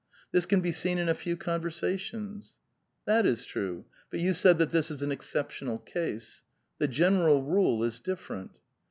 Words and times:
This 0.31 0.47
can 0.47 0.61
be 0.61 0.71
seen 0.71 0.97
in 0.97 1.07
a 1.09 1.13
few 1.13 1.37
conversations." 1.37 2.55
*'*' 2.79 3.05
That 3.05 3.23
is 3.27 3.45
true; 3.45 3.85
but 4.09 4.19
you 4.19 4.33
said 4.33 4.57
that 4.57 4.71
this 4.71 4.89
is 4.89 5.03
an 5.03 5.11
exceptional 5.11 5.77
case. 5.77 6.41
The 6.79 6.87
general 6.87 7.43
rule 7.43 7.83
is 7.83 7.99
different." 7.99 8.57